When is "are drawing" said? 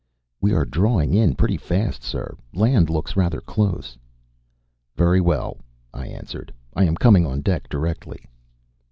0.55-1.13